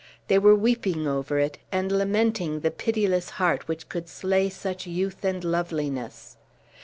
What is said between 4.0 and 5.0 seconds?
slay such